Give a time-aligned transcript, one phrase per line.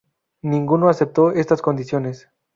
[0.41, 2.27] Ninguno aceptó estas condiciones.